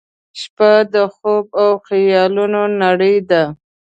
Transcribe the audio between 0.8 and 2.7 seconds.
د خوب او خیالونو